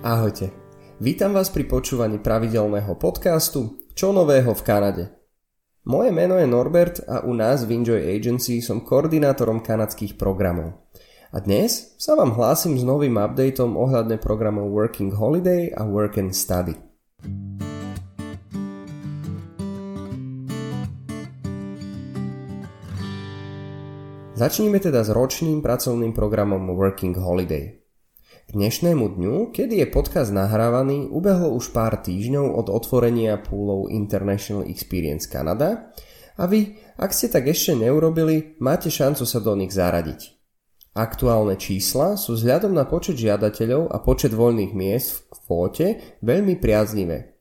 [0.00, 0.48] Ahojte.
[0.96, 5.04] Vítam vás pri počúvaní pravidelného podcastu Čo nového v Kanade.
[5.84, 10.88] Moje meno je Norbert a u nás v Enjoy Agency som koordinátorom kanadských programov.
[11.36, 16.32] A dnes sa vám hlásim s novým updateom ohľadne programov Working Holiday a Work and
[16.32, 16.80] Study.
[24.32, 27.79] Začníme teda s ročným pracovným programom Working Holiday.
[28.50, 34.66] K dnešnému dňu, kedy je podcast nahrávaný, ubehlo už pár týždňov od otvorenia púlov International
[34.66, 35.94] Experience Canada
[36.34, 40.34] a vy, ak ste tak ešte neurobili, máte šancu sa do nich zaradiť.
[40.98, 45.86] Aktuálne čísla sú vzhľadom na počet žiadateľov a počet voľných miest v kvóte
[46.18, 47.38] veľmi priaznivé.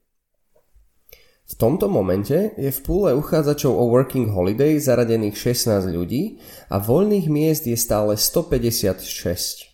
[1.50, 6.38] V tomto momente je v púle uchádzačov o Working Holiday zaradených 16 ľudí
[6.70, 9.69] a voľných miest je stále 156.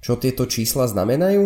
[0.00, 1.44] Čo tieto čísla znamenajú?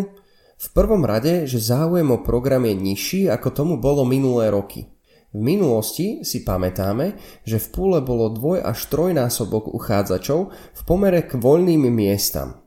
[0.55, 4.87] V prvom rade, že záujem o program je nižší ako tomu bolo minulé roky.
[5.35, 11.35] V minulosti si pamätáme, že v púle bolo dvoj až trojnásobok uchádzačov v pomere k
[11.35, 12.63] voľným miestam.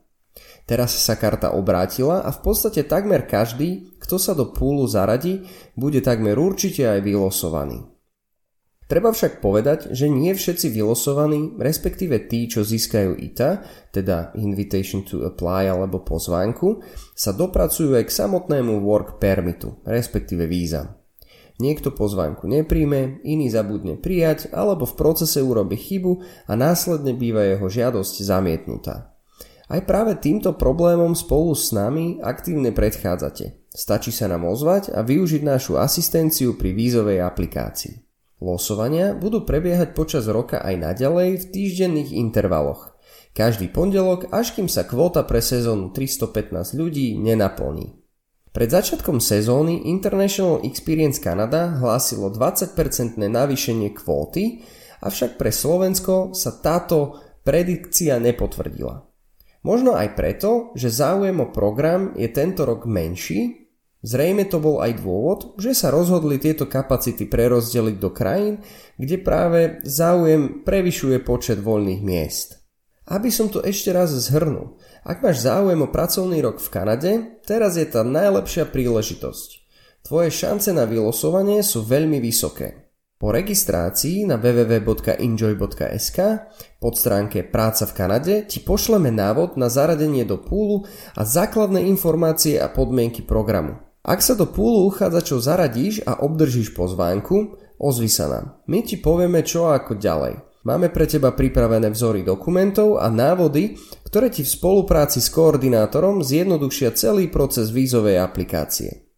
[0.68, 5.48] Teraz sa karta obrátila a v podstate takmer každý, kto sa do púlu zaradí,
[5.80, 7.97] bude takmer určite aj vylosovaný.
[8.88, 13.60] Treba však povedať, že nie všetci vylosovaní, respektíve tí, čo získajú ITA,
[13.92, 16.80] teda Invitation to Apply alebo pozvánku,
[17.12, 20.96] sa dopracujú aj k samotnému Work Permitu, respektíve víza.
[21.60, 27.68] Niekto pozvánku nepríjme, iný zabudne prijať alebo v procese urobi chybu a následne býva jeho
[27.68, 29.12] žiadosť zamietnutá.
[29.68, 33.68] Aj práve týmto problémom spolu s nami aktívne predchádzate.
[33.68, 38.07] Stačí sa nám ozvať a využiť našu asistenciu pri vízovej aplikácii.
[38.38, 42.94] Losovania budú prebiehať počas roka aj naďalej v týždenných intervaloch.
[43.34, 47.98] Každý pondelok, až kým sa kvóta pre sezónu 315 ľudí nenaplní.
[48.50, 52.74] Pred začiatkom sezóny International Experience Canada hlásilo 20%
[53.20, 54.66] navýšenie kvóty,
[55.04, 59.06] avšak pre Slovensko sa táto predikcia nepotvrdila.
[59.62, 63.67] Možno aj preto, že záujem o program je tento rok menší
[63.98, 68.62] Zrejme to bol aj dôvod, že sa rozhodli tieto kapacity prerozdeliť do krajín,
[68.94, 72.62] kde práve záujem prevyšuje počet voľných miest.
[73.10, 77.74] Aby som to ešte raz zhrnul, ak máš záujem o pracovný rok v Kanade, teraz
[77.74, 79.48] je tá najlepšia príležitosť.
[80.06, 82.86] Tvoje šance na vylosovanie sú veľmi vysoké.
[83.18, 86.18] Po registrácii na www.enjoy.sk
[86.78, 90.86] pod stránke Práca v Kanade ti pošleme návod na zaradenie do púlu
[91.18, 93.87] a základné informácie a podmienky programu.
[94.06, 98.44] Ak sa do púlu uchádzačov zaradíš a obdržíš pozvánku, ozvi sa nám.
[98.70, 100.48] My ti povieme čo ako ďalej.
[100.66, 106.92] Máme pre teba pripravené vzory dokumentov a návody, ktoré ti v spolupráci s koordinátorom zjednodušia
[106.92, 109.08] celý proces vízovej aplikácie.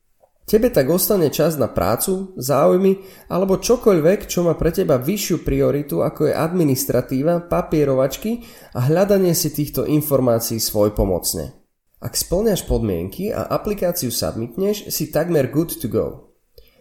[0.50, 6.02] Tebe tak ostane čas na prácu, záujmy alebo čokoľvek, čo má pre teba vyššiu prioritu
[6.02, 8.42] ako je administratíva, papierovačky
[8.74, 11.59] a hľadanie si týchto informácií svoj pomocne.
[12.00, 16.32] Ak splňaš podmienky a aplikáciu submitneš, si takmer good to go.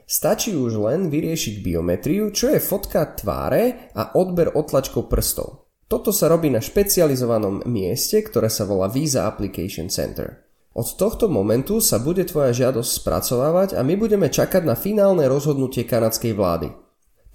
[0.08, 5.70] Stačí už len vyriešiť biometriu, čo je fotka tváre a odber otlačkov prstov.
[5.92, 10.50] Toto sa robí na špecializovanom mieste, ktoré sa volá Visa Application Center.
[10.72, 15.84] Od tohto momentu sa bude tvoja žiadosť spracovávať a my budeme čakať na finálne rozhodnutie
[15.84, 16.72] kanadskej vlády.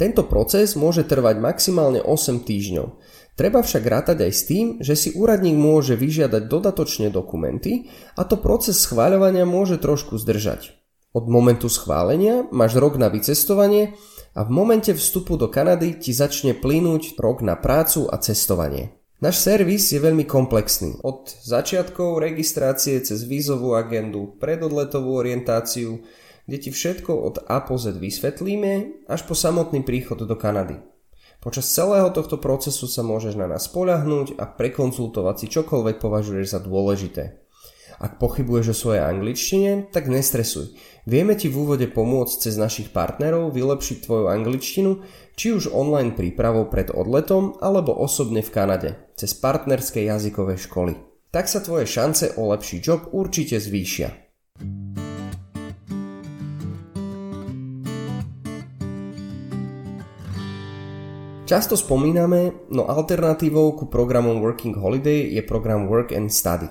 [0.05, 3.01] Tento proces môže trvať maximálne 8 týždňov.
[3.41, 8.37] Treba však rátať aj s tým, že si úradník môže vyžiadať dodatočne dokumenty a to
[8.37, 10.77] proces schváľovania môže trošku zdržať.
[11.17, 13.97] Od momentu schválenia máš rok na vycestovanie
[14.37, 18.93] a v momente vstupu do Kanady ti začne plynúť rok na prácu a cestovanie.
[19.25, 21.01] Náš servis je veľmi komplexný.
[21.01, 26.05] Od začiatkov registrácie cez vízovú agendu, predodletovú orientáciu,
[26.45, 30.81] kde ti všetko od A po Z vysvetlíme, až po samotný príchod do Kanady.
[31.45, 36.61] Počas celého tohto procesu sa môžeš na nás spoľahnúť a prekonzultovať si čokoľvek považuješ za
[36.65, 37.45] dôležité.
[38.01, 40.75] Ak pochybuješ o svojej angličtine, tak nestresuj.
[41.07, 45.05] Vieme ti v úvode pomôcť cez našich partnerov vylepšiť tvoju angličtinu,
[45.39, 50.97] či už online prípravou pred odletom, alebo osobne v Kanade, cez partnerské jazykové školy.
[51.31, 54.24] Tak sa tvoje šance o lepší job určite zvýšia.
[61.45, 66.65] Často spomíname, no alternatívou ku programom Working Holiday je program Work and Study.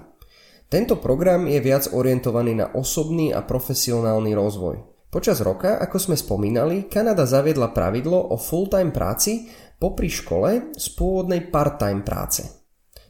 [0.66, 4.82] Tento program je viac orientovaný na osobný a profesionálny rozvoj.
[5.14, 9.46] Počas roka, ako sme spomínali, Kanada zaviedla pravidlo o full-time práci
[9.78, 12.42] popri škole z pôvodnej part-time práce.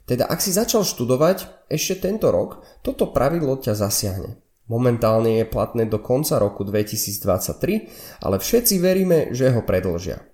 [0.03, 4.35] Teda ak si začal študovať ešte tento rok, toto pravidlo ťa zasiahne.
[4.67, 10.32] Momentálne je platné do konca roku 2023, ale všetci veríme, že ho predlžia.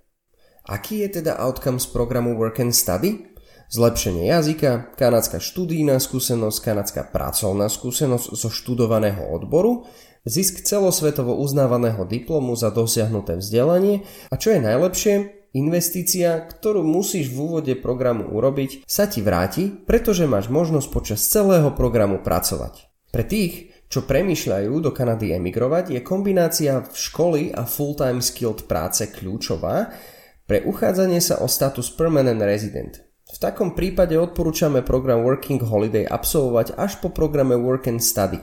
[0.69, 3.25] Aký je teda outcome z programu Work and Study?
[3.73, 9.89] Zlepšenie jazyka, kanadská študijná skúsenosť, kanadská pracovná skúsenosť zo študovaného odboru,
[10.29, 15.13] zisk celosvetovo uznávaného diplomu za dosiahnuté vzdelanie a čo je najlepšie,
[15.57, 21.73] investícia, ktorú musíš v úvode programu urobiť, sa ti vráti, pretože máš možnosť počas celého
[21.73, 22.85] programu pracovať.
[23.09, 29.09] Pre tých, čo premýšľajú do Kanady emigrovať, je kombinácia v školy a full-time skilled práce
[29.09, 29.89] kľúčová
[30.49, 33.05] pre uchádzanie sa o status permanent resident.
[33.29, 38.41] V takom prípade odporúčame program Working Holiday absolvovať až po programe Work and Study.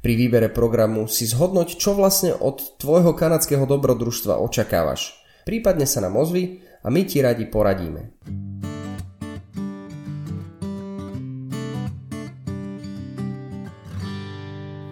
[0.00, 5.20] Pri výbere programu si zhodnoť, čo vlastne od tvojho kanadského dobrodružstva očakávaš.
[5.44, 8.23] Prípadne sa nám ozvi a my ti radi poradíme.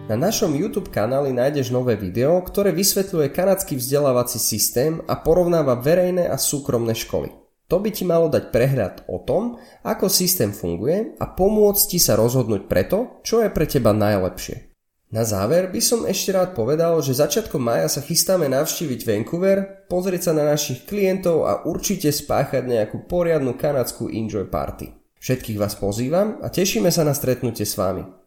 [0.03, 6.27] Na našom YouTube kanáli nájdeš nové video, ktoré vysvetľuje kanadský vzdelávací systém a porovnáva verejné
[6.27, 7.31] a súkromné školy.
[7.71, 12.19] To by ti malo dať prehľad o tom, ako systém funguje a pomôcť ti sa
[12.19, 14.75] rozhodnúť preto, čo je pre teba najlepšie.
[15.15, 20.27] Na záver by som ešte rád povedal, že začiatkom maja sa chystáme navštíviť Vancouver, pozrieť
[20.27, 24.91] sa na našich klientov a určite spáchať nejakú poriadnu kanadskú enjoy party.
[25.23, 28.22] Všetkých vás pozývam a tešíme sa na stretnutie s vami.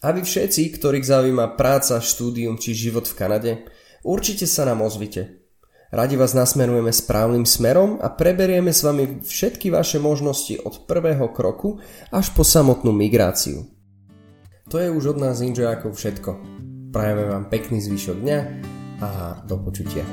[0.00, 3.52] A vy všetci, ktorých zaujíma práca, štúdium či život v Kanade,
[4.00, 5.44] určite sa nám ozvite.
[5.92, 11.82] Radi vás nasmerujeme správnym smerom a preberieme s vami všetky vaše možnosti od prvého kroku
[12.08, 13.68] až po samotnú migráciu.
[14.70, 16.30] To je už od nás Inžojakov všetko.
[16.94, 18.38] Prajeme vám pekný zvyšok dňa
[19.02, 19.08] a
[19.44, 20.06] do počutia.